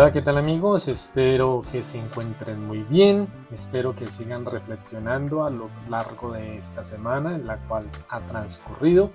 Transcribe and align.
Hola, 0.00 0.12
¿qué 0.12 0.22
tal 0.22 0.38
amigos? 0.38 0.86
Espero 0.86 1.60
que 1.72 1.82
se 1.82 1.98
encuentren 1.98 2.64
muy 2.64 2.84
bien, 2.84 3.26
espero 3.50 3.96
que 3.96 4.06
sigan 4.06 4.44
reflexionando 4.44 5.44
a 5.44 5.50
lo 5.50 5.70
largo 5.90 6.30
de 6.30 6.56
esta 6.56 6.84
semana 6.84 7.34
en 7.34 7.48
la 7.48 7.58
cual 7.66 7.90
ha 8.08 8.20
transcurrido 8.20 9.10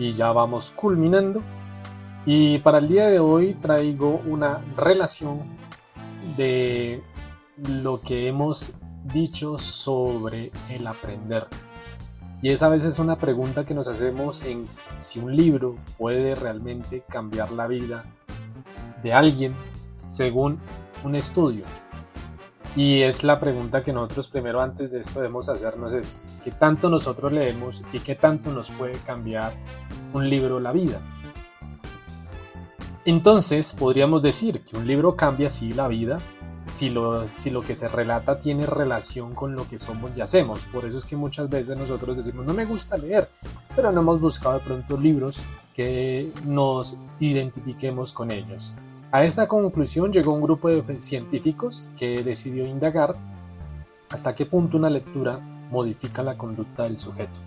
y 0.00 0.10
ya 0.10 0.32
vamos 0.32 0.72
culminando. 0.72 1.40
Y 2.26 2.58
para 2.58 2.78
el 2.78 2.88
día 2.88 3.06
de 3.06 3.20
hoy 3.20 3.54
traigo 3.54 4.20
una 4.26 4.60
relación 4.76 5.42
de 6.36 7.00
lo 7.56 8.00
que 8.00 8.26
hemos 8.26 8.72
dicho 9.04 9.56
sobre 9.56 10.50
el 10.68 10.84
aprender. 10.88 11.46
Y 12.42 12.50
es 12.50 12.64
a 12.64 12.68
veces 12.68 12.98
una 12.98 13.18
pregunta 13.18 13.64
que 13.64 13.72
nos 13.72 13.86
hacemos 13.86 14.42
en 14.42 14.66
si 14.96 15.20
un 15.20 15.36
libro 15.36 15.76
puede 15.96 16.34
realmente 16.34 17.04
cambiar 17.08 17.52
la 17.52 17.68
vida 17.68 18.04
de 19.04 19.12
alguien 19.12 19.54
según 20.06 20.58
un 21.04 21.14
estudio. 21.14 21.64
Y 22.74 23.02
es 23.02 23.22
la 23.22 23.38
pregunta 23.38 23.82
que 23.82 23.92
nosotros 23.92 24.28
primero 24.28 24.60
antes 24.60 24.90
de 24.90 25.00
esto 25.00 25.20
debemos 25.20 25.50
hacernos 25.50 25.92
es 25.92 26.26
qué 26.42 26.50
tanto 26.50 26.88
nosotros 26.88 27.30
leemos 27.30 27.82
y 27.92 27.98
qué 27.98 28.14
tanto 28.14 28.50
nos 28.50 28.70
puede 28.70 28.94
cambiar 28.98 29.52
un 30.14 30.28
libro 30.28 30.58
la 30.58 30.72
vida. 30.72 31.00
Entonces 33.04 33.74
podríamos 33.74 34.22
decir 34.22 34.62
que 34.62 34.76
un 34.76 34.86
libro 34.86 35.16
cambia 35.16 35.48
así 35.48 35.74
la 35.74 35.88
vida 35.88 36.20
si 36.70 36.88
lo, 36.88 37.28
si 37.28 37.50
lo 37.50 37.62
que 37.62 37.74
se 37.74 37.88
relata 37.88 38.38
tiene 38.38 38.64
relación 38.64 39.34
con 39.34 39.54
lo 39.54 39.68
que 39.68 39.76
somos 39.76 40.16
y 40.16 40.22
hacemos. 40.22 40.64
Por 40.64 40.86
eso 40.86 40.96
es 40.96 41.04
que 41.04 41.16
muchas 41.16 41.50
veces 41.50 41.76
nosotros 41.76 42.16
decimos 42.16 42.46
no 42.46 42.54
me 42.54 42.64
gusta 42.64 42.96
leer, 42.96 43.28
pero 43.76 43.92
no 43.92 44.00
hemos 44.00 44.20
buscado 44.20 44.58
de 44.58 44.64
pronto 44.64 44.96
libros 44.96 45.42
que 45.74 46.30
nos 46.44 46.96
identifiquemos 47.20 48.12
con 48.12 48.30
ellos. 48.30 48.74
A 49.14 49.24
esta 49.24 49.46
conclusión 49.46 50.10
llegó 50.10 50.32
un 50.32 50.40
grupo 50.40 50.70
de 50.70 50.96
científicos 50.96 51.90
que 51.98 52.24
decidió 52.24 52.66
indagar 52.66 53.14
hasta 54.08 54.34
qué 54.34 54.46
punto 54.46 54.78
una 54.78 54.88
lectura 54.88 55.38
modifica 55.70 56.22
la 56.22 56.38
conducta 56.38 56.84
del 56.84 56.98
sujeto. 56.98 57.40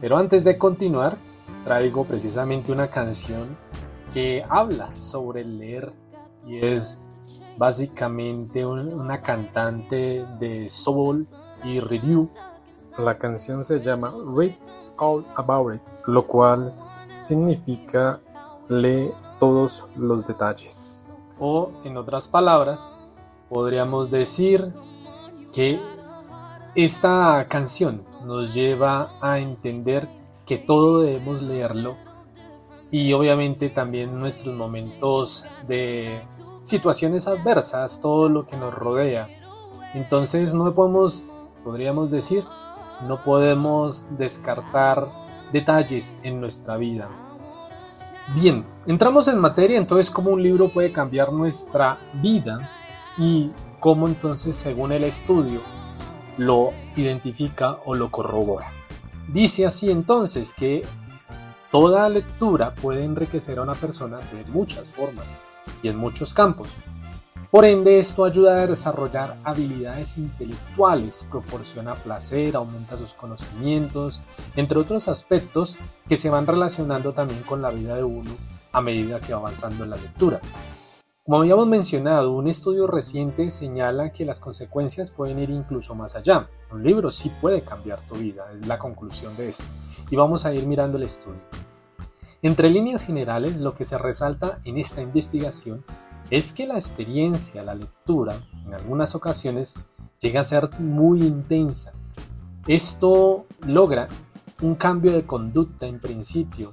Pero 0.00 0.16
antes 0.16 0.44
de 0.44 0.56
continuar, 0.56 1.18
traigo 1.64 2.04
precisamente 2.04 2.70
una 2.70 2.86
canción 2.86 3.48
que 4.14 4.44
habla 4.48 4.94
sobre 4.94 5.44
leer 5.44 5.92
y 6.46 6.58
es 6.58 7.00
básicamente 7.58 8.64
una 8.64 9.22
cantante 9.22 10.24
de 10.38 10.68
soul 10.68 11.26
y 11.64 11.80
review. 11.80 12.30
La 12.96 13.18
canción 13.18 13.64
se 13.64 13.80
llama 13.80 14.14
Read 14.36 14.54
All 14.98 15.26
About 15.34 15.74
It, 15.74 15.82
lo 16.06 16.24
cual 16.28 16.68
significa 17.16 18.20
lee 18.68 19.10
todos 19.42 19.86
los 19.96 20.24
detalles. 20.24 21.10
O 21.40 21.72
en 21.82 21.96
otras 21.96 22.28
palabras, 22.28 22.92
podríamos 23.48 24.08
decir 24.08 24.72
que 25.52 25.80
esta 26.76 27.44
canción 27.48 28.00
nos 28.24 28.54
lleva 28.54 29.18
a 29.20 29.40
entender 29.40 30.08
que 30.46 30.58
todo 30.58 31.00
debemos 31.00 31.42
leerlo 31.42 31.96
y 32.92 33.12
obviamente 33.14 33.68
también 33.68 34.16
nuestros 34.16 34.54
momentos 34.54 35.44
de 35.66 36.22
situaciones 36.62 37.26
adversas, 37.26 37.98
todo 38.00 38.28
lo 38.28 38.46
que 38.46 38.56
nos 38.56 38.72
rodea. 38.72 39.28
Entonces 39.92 40.54
no 40.54 40.72
podemos, 40.72 41.32
podríamos 41.64 42.12
decir, 42.12 42.44
no 43.08 43.24
podemos 43.24 44.06
descartar 44.16 45.10
detalles 45.50 46.14
en 46.22 46.40
nuestra 46.40 46.76
vida. 46.76 47.31
Bien, 48.34 48.64
entramos 48.86 49.28
en 49.28 49.38
materia 49.38 49.76
entonces 49.76 50.10
cómo 50.10 50.30
un 50.30 50.42
libro 50.42 50.70
puede 50.70 50.90
cambiar 50.90 51.34
nuestra 51.34 51.98
vida 52.14 52.70
y 53.18 53.50
cómo 53.78 54.08
entonces 54.08 54.56
según 54.56 54.92
el 54.92 55.04
estudio 55.04 55.60
lo 56.38 56.70
identifica 56.96 57.80
o 57.84 57.94
lo 57.94 58.10
corrobora. 58.10 58.68
Dice 59.28 59.66
así 59.66 59.90
entonces 59.90 60.54
que 60.54 60.82
toda 61.70 62.08
lectura 62.08 62.74
puede 62.74 63.04
enriquecer 63.04 63.58
a 63.58 63.62
una 63.62 63.74
persona 63.74 64.18
de 64.32 64.50
muchas 64.50 64.88
formas 64.94 65.36
y 65.82 65.88
en 65.88 65.98
muchos 65.98 66.32
campos, 66.32 66.68
por 67.52 67.66
ende, 67.66 67.98
esto 67.98 68.24
ayuda 68.24 68.62
a 68.62 68.66
desarrollar 68.66 69.36
habilidades 69.44 70.16
intelectuales, 70.16 71.26
proporciona 71.30 71.94
placer, 71.96 72.56
aumenta 72.56 72.96
sus 72.96 73.12
conocimientos, 73.12 74.22
entre 74.56 74.78
otros 74.78 75.06
aspectos 75.06 75.76
que 76.08 76.16
se 76.16 76.30
van 76.30 76.46
relacionando 76.46 77.12
también 77.12 77.42
con 77.42 77.60
la 77.60 77.68
vida 77.68 77.94
de 77.94 78.04
uno 78.04 78.30
a 78.72 78.80
medida 78.80 79.20
que 79.20 79.34
va 79.34 79.40
avanzando 79.40 79.84
en 79.84 79.90
la 79.90 79.98
lectura. 79.98 80.40
Como 81.26 81.40
habíamos 81.40 81.66
mencionado, 81.66 82.32
un 82.32 82.48
estudio 82.48 82.86
reciente 82.86 83.50
señala 83.50 84.14
que 84.14 84.24
las 84.24 84.40
consecuencias 84.40 85.10
pueden 85.10 85.38
ir 85.38 85.50
incluso 85.50 85.94
más 85.94 86.16
allá. 86.16 86.48
Un 86.70 86.82
libro 86.82 87.10
sí 87.10 87.30
puede 87.38 87.60
cambiar 87.60 88.00
tu 88.08 88.14
vida, 88.14 88.46
es 88.58 88.66
la 88.66 88.78
conclusión 88.78 89.36
de 89.36 89.50
esto. 89.50 89.66
Y 90.08 90.16
vamos 90.16 90.46
a 90.46 90.54
ir 90.54 90.66
mirando 90.66 90.96
el 90.96 91.02
estudio. 91.02 91.42
Entre 92.40 92.70
líneas 92.70 93.04
generales, 93.04 93.60
lo 93.60 93.74
que 93.74 93.84
se 93.84 93.98
resalta 93.98 94.58
en 94.64 94.78
esta 94.78 95.02
investigación 95.02 95.84
es 96.32 96.54
que 96.54 96.66
la 96.66 96.76
experiencia, 96.76 97.62
la 97.62 97.74
lectura, 97.74 98.34
en 98.64 98.72
algunas 98.72 99.14
ocasiones 99.14 99.74
llega 100.18 100.40
a 100.40 100.44
ser 100.44 100.70
muy 100.80 101.20
intensa. 101.20 101.92
Esto 102.66 103.44
logra 103.66 104.08
un 104.62 104.74
cambio 104.74 105.12
de 105.12 105.26
conducta 105.26 105.86
en 105.86 106.00
principio 106.00 106.72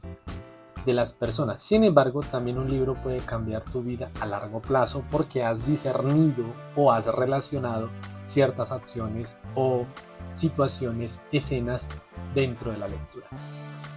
de 0.85 0.93
las 0.93 1.11
personas. 1.11 1.59
Sin 1.59 1.83
embargo, 1.83 2.21
también 2.21 2.57
un 2.57 2.69
libro 2.69 2.93
puede 3.03 3.19
cambiar 3.19 3.65
tu 3.65 3.83
vida 3.83 4.09
a 4.21 4.25
largo 4.25 4.61
plazo 4.61 5.03
porque 5.11 5.43
has 5.43 5.67
discernido 5.67 6.45
o 6.77 6.93
has 6.93 7.07
relacionado 7.07 7.89
ciertas 8.23 8.71
acciones 8.71 9.39
o 9.55 9.85
situaciones, 10.31 11.19
escenas 11.33 11.89
dentro 12.33 12.71
de 12.71 12.77
la 12.77 12.87
lectura. 12.87 13.27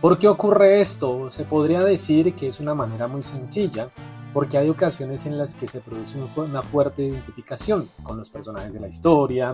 ¿Por 0.00 0.18
qué 0.18 0.26
ocurre 0.26 0.80
esto? 0.80 1.30
Se 1.30 1.44
podría 1.44 1.84
decir 1.84 2.34
que 2.34 2.48
es 2.48 2.58
una 2.58 2.74
manera 2.74 3.06
muy 3.06 3.22
sencilla 3.22 3.90
porque 4.32 4.58
hay 4.58 4.68
ocasiones 4.68 5.26
en 5.26 5.38
las 5.38 5.54
que 5.54 5.68
se 5.68 5.80
produce 5.80 6.16
una 6.36 6.62
fuerte 6.62 7.04
identificación 7.04 7.88
con 8.02 8.16
los 8.16 8.30
personajes 8.30 8.74
de 8.74 8.80
la 8.80 8.88
historia, 8.88 9.52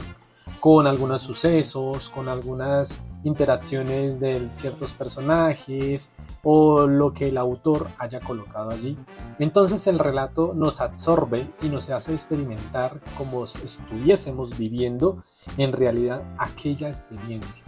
con 0.61 0.87
algunos 0.87 1.23
sucesos, 1.23 2.09
con 2.09 2.29
algunas 2.29 2.99
interacciones 3.25 4.21
de 4.21 4.49
ciertos 4.51 4.93
personajes 4.93 6.11
o 6.43 6.87
lo 6.87 7.13
que 7.13 7.29
el 7.29 7.39
autor 7.39 7.89
haya 7.99 8.21
colocado 8.21 8.71
allí. 8.71 8.97
Entonces 9.39 9.87
el 9.87 9.99
relato 9.99 10.53
nos 10.55 10.81
absorbe 10.81 11.47
y 11.63 11.69
nos 11.69 11.89
hace 11.91 12.13
experimentar 12.13 13.01
como 13.17 13.47
si 13.47 13.63
estuviésemos 13.63 14.57
viviendo 14.57 15.23
en 15.57 15.73
realidad 15.73 16.23
aquella 16.39 16.89
experiencia. 16.89 17.65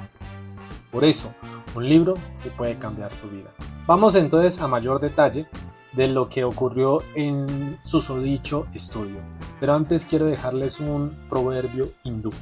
Por 0.91 1.05
eso, 1.05 1.33
un 1.77 1.89
libro 1.89 2.15
se 2.35 2.51
puede 2.51 2.77
cambiar 2.77 3.13
tu 3.13 3.29
vida. 3.29 3.55
Vamos 3.87 4.17
entonces 4.17 4.61
a 4.61 4.67
mayor 4.67 5.01
detalle 5.01 5.49
de 5.93 6.09
lo 6.09 6.29
que 6.29 6.45
ocurrió 6.45 7.03
en 7.15 7.79
susodicho 7.83 8.67
estudio. 8.75 9.19
Pero 9.59 9.75
antes 9.75 10.05
quiero 10.05 10.27
dejarles 10.27 10.81
un 10.81 11.17
proverbio 11.29 11.91
hindú. 12.05 12.33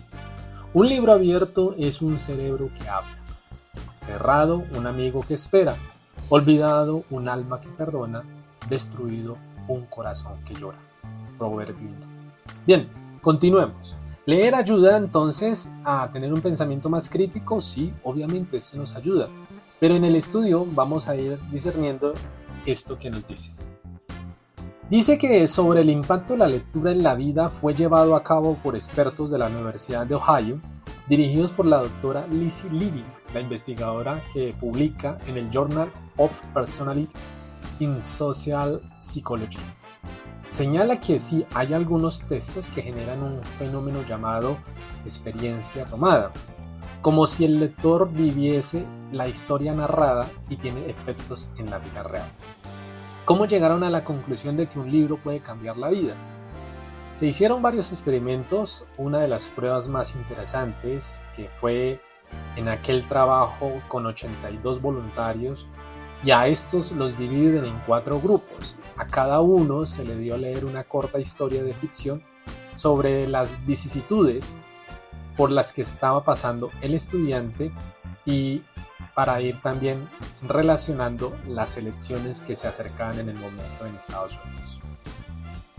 Un 0.75 0.89
libro 0.89 1.13
abierto 1.13 1.75
es 1.79 2.03
un 2.03 2.19
cerebro 2.19 2.71
que 2.79 2.89
habla. 2.89 3.11
Cerrado, 3.97 4.65
un 4.77 4.87
amigo 4.87 5.25
que 5.27 5.35
espera. 5.35 5.77
Olvidado, 6.29 7.05
un 7.11 7.29
alma 7.29 7.61
que 7.61 7.69
perdona. 7.69 8.23
Destruido, 8.69 9.37
un 9.67 9.87
corazón 9.87 10.43
que 10.45 10.55
llora. 10.55 10.79
Proverbio 11.39 11.89
hindú. 11.89 12.07
Bien, 12.67 12.89
continuemos. 13.23 13.97
Leer 14.29 14.55
ayuda 14.55 14.99
entonces 14.99 15.73
a 15.85 16.11
tener 16.11 16.31
un 16.35 16.43
pensamiento 16.43 16.91
más 16.91 17.09
crítico, 17.09 17.63
sí, 17.63 17.95
obviamente 18.03 18.59
esto 18.59 18.77
nos 18.77 18.95
ayuda, 18.95 19.27
pero 19.81 19.95
en 19.95 20.05
el 20.05 20.17
estudio 20.17 20.67
vamos 20.73 21.09
a 21.09 21.17
ir 21.17 21.39
discerniendo 21.51 22.13
esto 22.67 22.99
que 22.99 23.11
nos 23.11 23.27
dice. 23.27 23.53
Dice 24.91 25.19
que 25.19 25.47
sobre 25.47 25.83
el 25.83 25.91
impacto 25.91 26.33
de 26.33 26.39
la 26.39 26.49
lectura 26.49 26.93
en 26.93 27.03
la 27.03 27.15
vida 27.15 27.51
fue 27.51 27.75
llevado 27.75 28.17
a 28.17 28.23
cabo 28.23 28.55
por 28.63 28.75
expertos 28.75 29.31
de 29.31 29.37
la 29.37 29.49
Universidad 29.49 30.07
de 30.07 30.15
Ohio, 30.15 30.61
dirigidos 31.09 31.53
por 31.53 31.67
la 31.67 31.83
doctora 31.83 32.27
Lizzie 32.27 32.71
Levy, 32.71 33.05
la 33.35 33.41
investigadora 33.41 34.19
que 34.33 34.55
publica 34.59 35.19
en 35.27 35.37
el 35.37 35.51
Journal 35.51 35.93
of 36.17 36.41
Personality 36.55 37.15
in 37.81 38.01
Social 38.01 38.81
Psychology. 38.99 39.61
Señala 40.49 40.99
que 40.99 41.21
sí 41.21 41.45
hay 41.55 41.75
algunos 41.75 42.23
textos 42.23 42.71
que 42.71 42.81
generan 42.81 43.23
un 43.23 43.43
fenómeno 43.59 44.03
llamado 44.07 44.57
experiencia 45.05 45.85
tomada, 45.85 46.31
como 47.09 47.25
si 47.25 47.47
el 47.47 47.59
lector 47.59 48.13
viviese 48.13 48.85
la 49.13 49.29
historia 49.29 49.73
narrada 49.73 50.29
y 50.51 50.57
tiene 50.57 50.91
efectos 50.91 51.49
en 51.57 51.71
la 51.71 51.79
vida 51.79 52.03
real. 52.03 52.29
¿Cómo 53.25 53.47
llegaron 53.47 53.83
a 53.83 53.89
la 53.89 54.05
conclusión 54.05 54.59
de 54.59 54.69
que 54.69 54.79
un 54.79 54.93
libro 54.93 55.17
puede 55.17 55.41
cambiar 55.41 55.79
la 55.79 55.89
vida? 55.89 56.17
Se 57.15 57.27
hicieron 57.27 57.63
varios 57.63 57.89
experimentos, 57.89 58.85
una 58.99 59.21
de 59.21 59.29
las 59.29 59.49
pruebas 59.49 59.89
más 59.89 60.17
interesantes, 60.17 61.23
que 61.35 61.49
fue 61.49 61.99
en 62.57 62.69
aquel 62.69 63.09
trabajo 63.09 63.73
con 63.89 64.05
82 64.05 64.83
voluntarios, 64.83 65.67
y 66.23 66.31
a 66.31 66.47
estos 66.47 66.93
los 66.93 67.17
dividen 67.17 67.65
en 67.65 67.81
cuatro 67.87 68.21
grupos. 68.21 68.77
A 68.99 69.07
cada 69.07 69.41
uno 69.41 69.87
se 69.87 70.05
le 70.05 70.15
dio 70.19 70.35
a 70.35 70.37
leer 70.37 70.67
una 70.67 70.85
corta 70.85 71.19
historia 71.19 71.65
de 71.65 71.73
ficción 71.73 72.23
sobre 72.75 73.27
las 73.27 73.65
vicisitudes 73.65 74.59
por 75.39 75.53
las 75.53 75.73
que 75.73 75.83
estaba 75.83 76.25
pasando 76.25 76.71
el 76.83 76.95
estudiante 76.95 77.71
y 78.27 78.61
para 79.15 79.41
ir 79.41 79.63
también 79.63 80.09
relacionando 80.43 81.33
las 81.47 81.77
elecciones 81.77 82.41
que 82.41 82.57
se 82.57 82.67
acercaban 82.67 83.21
en 83.21 83.29
el 83.29 83.37
momento 83.37 83.87
en 83.87 83.95
Estados 83.95 84.37
Unidos. 84.45 84.81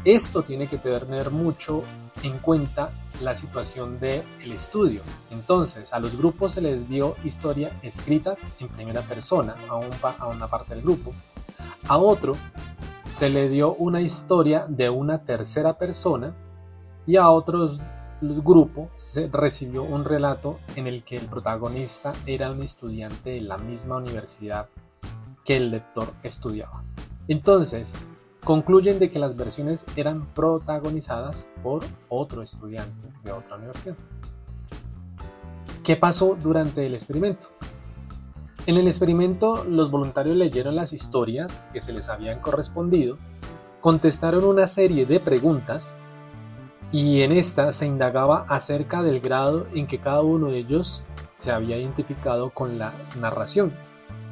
Esto 0.06 0.44
tiene 0.44 0.68
que 0.68 0.78
tener 0.78 1.30
mucho 1.30 1.84
en 2.24 2.38
cuenta 2.38 2.92
la 3.22 3.36
situación 3.36 4.00
del 4.00 4.24
estudio. 4.50 5.02
Entonces, 5.30 5.92
a 5.92 6.00
los 6.00 6.16
grupos 6.16 6.54
se 6.54 6.62
les 6.62 6.88
dio 6.88 7.18
historia 7.26 7.70
escrita 7.82 8.38
en 8.62 8.70
primera 8.70 9.02
persona 9.02 9.56
a 9.68 10.28
una 10.28 10.48
parte 10.48 10.74
del 10.74 10.84
grupo. 10.84 11.14
A 11.90 11.98
otro 11.98 12.38
se 13.08 13.30
le 13.30 13.50
dio 13.50 13.74
una 13.74 14.00
historia 14.00 14.66
de 14.70 14.90
una 14.90 15.26
tercera 15.26 15.78
persona 15.78 16.34
y 17.06 17.18
a 17.18 17.30
otros 17.30 17.82
grupos 18.22 18.92
se 18.96 19.30
recibió 19.32 19.84
un 19.84 20.06
relato 20.06 20.60
en 20.76 20.88
el 20.88 21.04
que 21.04 21.18
el 21.18 21.26
protagonista 21.26 22.14
era 22.26 22.52
un 22.52 22.62
estudiante 22.62 23.32
de 23.32 23.42
la 23.42 23.58
misma 23.58 23.98
universidad 23.98 24.68
que 25.46 25.58
el 25.58 25.72
lector 25.72 26.14
estudiaba. 26.24 26.84
Entonces, 27.28 27.96
concluyen 28.44 29.00
de 29.00 29.10
que 29.10 29.20
las 29.20 29.36
versiones 29.36 29.86
eran 29.96 30.26
protagonizadas 30.34 31.50
por 31.64 31.84
otro 32.10 32.42
estudiante 32.42 33.08
de 33.24 33.32
otra 33.32 33.58
universidad. 33.58 33.96
¿Qué 35.84 35.96
pasó 35.96 36.38
durante 36.40 36.86
el 36.86 36.94
experimento? 36.94 37.48
En 38.66 38.78
el 38.78 38.88
experimento 38.88 39.64
los 39.64 39.90
voluntarios 39.90 40.38
leyeron 40.38 40.76
las 40.76 40.94
historias 40.94 41.66
que 41.74 41.82
se 41.82 41.94
les 41.94 42.10
habían 42.10 42.40
correspondido, 42.40 43.18
contestaron 43.82 44.44
una 44.44 44.68
serie 44.68 45.06
de 45.06 45.20
preguntas 45.20 45.96
y 46.92 47.22
en 47.22 47.32
esta 47.32 47.72
se 47.72 47.86
indagaba 47.86 48.46
acerca 48.48 49.04
del 49.04 49.20
grado 49.20 49.68
en 49.74 49.88
que 49.88 50.00
cada 50.00 50.22
uno 50.22 50.48
de 50.48 50.60
ellos 50.60 51.04
se 51.36 51.52
había 51.52 51.78
identificado 51.78 52.50
con 52.50 52.78
la 52.78 52.94
narración 53.20 53.74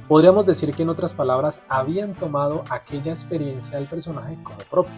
Podríamos 0.08 0.46
decir 0.46 0.74
que 0.74 0.84
en 0.84 0.90
otras 0.90 1.14
palabras 1.14 1.62
habían 1.68 2.14
tomado 2.14 2.64
aquella 2.70 3.12
experiencia 3.12 3.78
del 3.78 3.88
personaje 3.88 4.38
como 4.42 4.60
propia. 4.60 4.96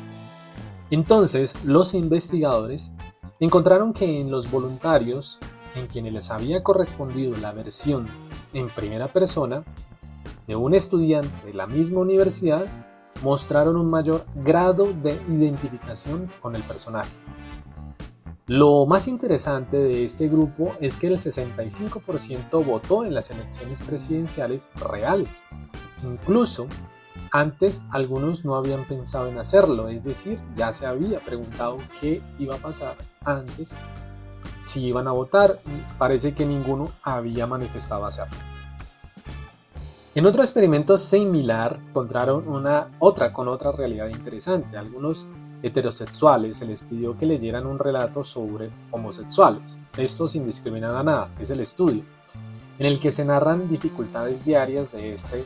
Entonces, 0.92 1.56
los 1.64 1.96
investigadores 1.96 2.92
encontraron 3.40 3.92
que 3.92 4.22
en 4.22 4.30
los 4.30 4.52
voluntarios, 4.52 5.40
en 5.76 5.88
quienes 5.88 6.14
les 6.14 6.30
había 6.30 6.62
correspondido 6.62 7.36
la 7.38 7.54
versión 7.54 8.06
en 8.54 8.70
primera 8.70 9.08
persona 9.08 9.64
de 10.46 10.56
un 10.56 10.76
estudiante 10.76 11.48
de 11.48 11.54
la 11.56 11.66
misma 11.66 12.02
universidad, 12.02 12.68
mostraron 13.24 13.76
un 13.76 13.90
mayor 13.90 14.26
grado 14.36 14.94
de 14.94 15.14
identificación 15.28 16.30
con 16.42 16.56
el 16.56 16.64
personaje. 16.64 17.20
Lo 18.48 18.88
más 18.88 19.08
interesante 19.08 19.78
de 19.78 20.04
este 20.04 20.28
grupo 20.28 20.74
es 20.80 20.98
que 20.98 21.08
el 21.08 21.18
65% 21.18 22.66
votó 22.66 23.06
en 23.06 23.14
las 23.14 23.30
elecciones 23.30 23.82
presidenciales 23.84 24.70
reales. 24.76 25.44
Incluso 26.04 26.66
antes 27.32 27.84
algunos 27.92 28.46
no 28.46 28.56
habían 28.56 28.86
pensado 28.86 29.28
en 29.28 29.38
hacerlo, 29.38 29.88
es 29.88 30.04
decir, 30.04 30.38
ya 30.56 30.74
se 30.74 30.88
había 30.88 31.20
preguntado 31.20 31.78
qué 32.02 32.24
iba 32.40 32.56
a 32.56 32.58
pasar 32.58 32.96
antes, 33.24 33.76
si 34.64 34.86
iban 34.86 35.08
a 35.08 35.12
votar, 35.12 35.62
parece 35.98 36.34
que 36.34 36.46
ninguno 36.46 36.92
había 37.04 37.46
manifestado 37.46 38.06
hacerlo. 38.06 38.38
En 40.20 40.26
otro 40.26 40.44
experimento 40.44 40.98
similar 40.98 41.80
encontraron 41.88 42.46
una 42.50 42.90
otra 43.00 43.32
con 43.32 43.48
otra 43.48 43.72
realidad 43.72 44.10
interesante. 44.10 44.76
Algunos 44.76 45.30
heterosexuales 45.64 46.58
se 46.58 46.66
les 46.66 46.84
pidió 46.84 47.16
que 47.16 47.26
leyeran 47.26 47.66
un 47.66 47.80
relato 47.80 48.22
sobre 48.22 48.70
homosexuales, 48.92 49.80
esto 49.96 50.28
sin 50.28 50.44
discriminar 50.44 50.94
a 50.94 51.04
nada, 51.04 51.30
es 51.40 51.52
el 51.52 51.62
estudio, 51.62 52.04
en 52.80 52.86
el 52.86 53.00
que 53.00 53.14
se 53.14 53.24
narran 53.24 53.70
dificultades 53.70 54.44
diarias 54.44 54.92
de 54.92 55.14
este 55.14 55.46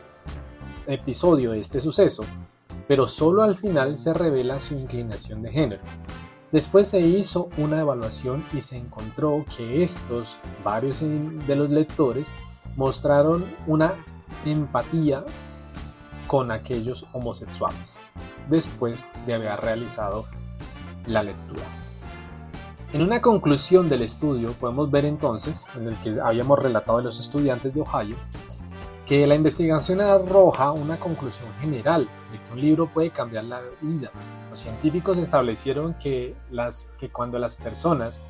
episodio, 0.88 1.52
de 1.52 1.60
este 1.60 1.80
suceso, 1.80 2.26
pero 2.88 3.06
solo 3.06 3.44
al 3.44 3.56
final 3.56 3.96
se 4.00 4.12
revela 4.12 4.60
su 4.60 4.74
inclinación 4.74 5.44
de 5.44 5.52
género. 5.52 5.84
Después 6.52 6.88
se 6.88 7.00
hizo 7.00 7.48
una 7.58 7.80
evaluación 7.80 8.44
y 8.52 8.62
se 8.62 8.78
encontró 8.78 9.46
que 9.56 9.84
estos, 9.84 10.40
varios 10.64 11.02
de 11.02 11.56
los 11.56 11.70
lectores, 11.70 12.34
mostraron 12.76 13.46
una 13.68 13.94
empatía 14.52 15.24
con 16.28 16.52
aquellos 16.52 17.06
homosexuales 17.14 18.02
después 18.50 19.08
de 19.26 19.36
haber 19.36 19.60
realizado 19.60 20.26
la 21.06 21.24
lectura. 21.24 21.64
En 22.94 23.02
una 23.02 23.22
conclusión 23.22 23.90
del 23.90 24.04
estudio 24.04 24.52
podemos 24.54 24.92
ver 24.92 25.06
entonces, 25.06 25.68
en 25.76 25.88
el 25.88 25.96
que 25.98 26.20
habíamos 26.24 26.60
relatado 26.60 27.00
de 27.00 27.06
los 27.06 27.20
estudiantes 27.20 27.74
de 27.74 27.82
Ohio, 27.82 28.16
que 29.06 29.28
la 29.28 29.36
investigación 29.36 30.00
arroja 30.00 30.72
una 30.72 30.98
conclusión 30.98 31.50
general 31.60 32.08
de 32.32 32.42
que 32.42 32.54
un 32.54 32.62
libro 32.62 32.88
puede 32.88 33.10
cambiar 33.10 33.46
la 33.46 33.62
vida. 33.82 34.12
Los 34.50 34.62
científicos 34.62 35.18
establecieron 35.18 35.96
que, 35.96 36.36
las, 36.52 36.88
que 37.00 37.10
cuando 37.10 37.40
las 37.40 37.56
personas 37.56 38.22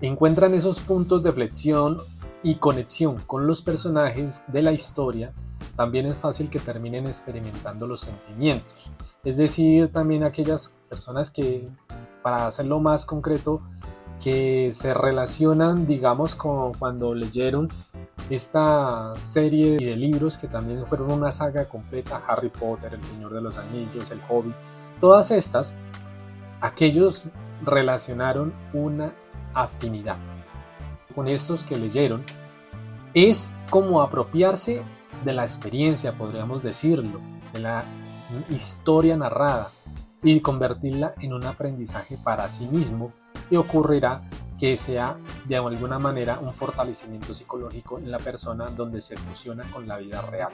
encuentran 0.00 0.52
esos 0.54 0.80
puntos 0.80 1.22
de 1.22 1.32
flexión 1.32 1.96
y 2.42 2.56
conexión 2.56 3.16
con 3.26 3.46
los 3.46 3.62
personajes 3.62 4.44
de 4.48 4.62
la 4.62 4.72
historia, 4.72 5.32
también 5.76 6.06
es 6.06 6.16
fácil 6.16 6.50
que 6.50 6.58
terminen 6.58 7.06
experimentando 7.06 7.86
los 7.86 8.00
sentimientos. 8.00 8.90
Es 9.24 9.36
decir, 9.36 9.90
también 9.92 10.24
aquellas 10.24 10.76
personas 10.88 11.30
que, 11.30 11.68
para 12.22 12.46
hacerlo 12.46 12.80
más 12.80 13.06
concreto, 13.06 13.62
que 14.22 14.70
se 14.72 14.92
relacionan, 14.92 15.86
digamos, 15.86 16.34
con 16.34 16.74
cuando 16.74 17.14
leyeron 17.14 17.68
esta 18.28 19.14
serie 19.20 19.78
de 19.78 19.96
libros 19.96 20.36
que 20.36 20.46
también 20.46 20.86
fueron 20.86 21.10
una 21.10 21.32
saga 21.32 21.68
completa, 21.68 22.22
Harry 22.26 22.50
Potter, 22.50 22.94
El 22.94 23.02
Señor 23.02 23.32
de 23.32 23.40
los 23.40 23.56
Anillos, 23.56 24.10
El 24.10 24.20
Hobby, 24.22 24.52
todas 25.00 25.30
estas, 25.30 25.74
aquellos 26.60 27.24
relacionaron 27.64 28.52
una 28.74 29.14
afinidad 29.54 30.18
con 31.14 31.28
estos 31.28 31.64
que 31.64 31.76
leyeron. 31.76 32.24
Es 33.14 33.54
como 33.70 34.02
apropiarse 34.02 34.82
de 35.24 35.32
la 35.32 35.42
experiencia, 35.42 36.16
podríamos 36.16 36.62
decirlo, 36.62 37.20
de 37.52 37.60
la 37.60 37.84
historia 38.50 39.16
narrada 39.16 39.70
y 40.22 40.40
convertirla 40.40 41.14
en 41.20 41.32
un 41.32 41.44
aprendizaje 41.44 42.18
para 42.22 42.48
sí 42.48 42.66
mismo 42.66 43.12
y 43.50 43.56
ocurrirá 43.56 44.22
que 44.58 44.76
sea 44.76 45.16
de 45.46 45.56
alguna 45.56 45.98
manera 45.98 46.38
un 46.40 46.52
fortalecimiento 46.52 47.32
psicológico 47.32 47.98
en 47.98 48.10
la 48.10 48.18
persona 48.18 48.66
donde 48.68 49.00
se 49.00 49.16
fusiona 49.16 49.64
con 49.72 49.88
la 49.88 49.96
vida 49.96 50.20
real. 50.20 50.52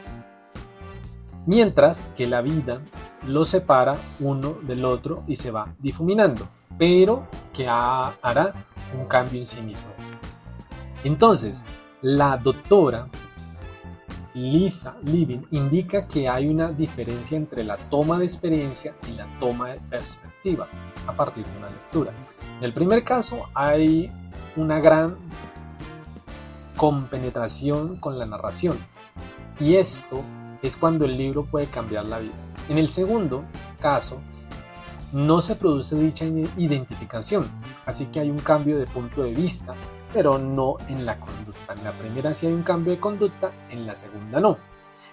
Mientras 1.44 2.08
que 2.16 2.26
la 2.26 2.40
vida 2.40 2.80
lo 3.26 3.44
separa 3.44 3.96
uno 4.20 4.54
del 4.62 4.84
otro 4.84 5.22
y 5.26 5.36
se 5.36 5.50
va 5.50 5.74
difuminando, 5.78 6.48
pero 6.78 7.26
que 7.52 7.68
hará 7.68 8.66
un 8.98 9.06
cambio 9.06 9.40
en 9.40 9.46
sí 9.46 9.60
mismo. 9.62 9.90
Entonces, 11.06 11.64
la 12.02 12.36
doctora 12.36 13.08
Lisa 14.34 14.96
Living 15.04 15.42
indica 15.52 16.08
que 16.08 16.28
hay 16.28 16.48
una 16.48 16.72
diferencia 16.72 17.36
entre 17.36 17.62
la 17.62 17.76
toma 17.76 18.18
de 18.18 18.24
experiencia 18.24 18.92
y 19.08 19.12
la 19.12 19.28
toma 19.38 19.68
de 19.68 19.80
perspectiva 19.82 20.68
a 21.06 21.12
partir 21.14 21.46
de 21.46 21.58
una 21.58 21.70
lectura. 21.70 22.12
En 22.58 22.64
el 22.64 22.72
primer 22.72 23.04
caso 23.04 23.48
hay 23.54 24.10
una 24.56 24.80
gran 24.80 25.16
compenetración 26.76 27.98
con 28.00 28.18
la 28.18 28.26
narración 28.26 28.76
y 29.60 29.76
esto 29.76 30.22
es 30.60 30.76
cuando 30.76 31.04
el 31.04 31.16
libro 31.16 31.44
puede 31.44 31.66
cambiar 31.66 32.06
la 32.06 32.18
vida. 32.18 32.34
En 32.68 32.78
el 32.78 32.88
segundo 32.88 33.44
caso, 33.80 34.20
no 35.12 35.40
se 35.40 35.54
produce 35.54 35.94
dicha 35.94 36.24
identificación, 36.24 37.48
así 37.86 38.06
que 38.06 38.18
hay 38.18 38.28
un 38.28 38.38
cambio 38.38 38.76
de 38.76 38.86
punto 38.86 39.22
de 39.22 39.32
vista 39.32 39.76
pero 40.16 40.38
no 40.38 40.78
en 40.88 41.04
la 41.04 41.20
conducta. 41.20 41.74
En 41.74 41.84
la 41.84 41.92
primera 41.92 42.32
sí 42.32 42.46
hay 42.46 42.54
un 42.54 42.62
cambio 42.62 42.94
de 42.94 42.98
conducta, 42.98 43.52
en 43.68 43.86
la 43.86 43.94
segunda 43.94 44.40
no. 44.40 44.56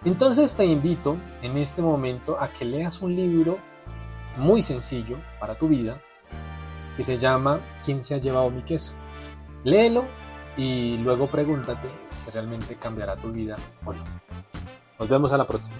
Entonces 0.05 0.55
te 0.55 0.63
invito 0.63 1.17
en 1.41 1.57
este 1.57 1.81
momento 1.81 2.38
a 2.39 2.48
que 2.48 2.63
leas 2.63 3.01
un 3.01 3.13
libro 3.13 3.57
muy 4.38 4.62
sencillo 4.62 5.17
para 5.41 5.55
tu 5.55 5.67
vida 5.67 6.01
que 6.95 7.03
se 7.03 7.17
llama 7.17 7.60
¿Quién 7.83 8.01
se 8.01 8.15
ha 8.15 8.17
llevado 8.17 8.50
mi 8.50 8.62
queso? 8.62 8.93
Léelo 9.65 10.05
y 10.55 10.95
luego 11.00 11.27
pregúntate 11.27 11.89
si 12.13 12.31
realmente 12.31 12.77
cambiará 12.77 13.17
tu 13.17 13.29
vida 13.29 13.57
o 13.83 13.91
no. 13.91 14.03
Nos 15.00 15.10
vemos 15.10 15.33
a 15.33 15.38
la 15.38 15.45
próxima. 15.45 15.75